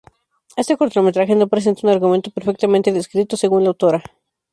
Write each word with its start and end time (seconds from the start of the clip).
Este 0.61 0.77
cortometraje 0.79 1.35
no 1.35 1.47
presenta 1.47 1.81
un 1.83 1.91
argumento 1.91 2.31
perfectamente 2.31 2.91
descrito 2.91 3.37
según 3.37 3.61
la 3.63 3.69
autora. 3.69 4.01